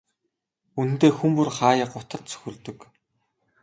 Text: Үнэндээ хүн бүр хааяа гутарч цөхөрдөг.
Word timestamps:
Үнэндээ 0.79 1.11
хүн 1.17 1.31
бүр 1.37 1.49
хааяа 1.57 1.87
гутарч 1.93 2.25
цөхөрдөг. 2.31 2.77